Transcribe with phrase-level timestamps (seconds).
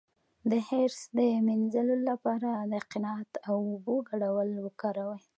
[0.51, 5.21] د حرص د مینځلو لپاره د قناعت او اوبو ګډول وکاروئ